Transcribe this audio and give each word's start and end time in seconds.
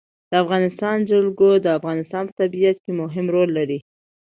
د 0.31 0.33
افغانستان 0.43 0.97
جلکو 1.09 1.49
د 1.65 1.67
افغانستان 1.79 2.23
په 2.27 2.33
طبیعت 2.41 2.77
کې 2.83 2.91
مهم 3.01 3.25
رول 3.35 3.49
لري. 3.57 3.79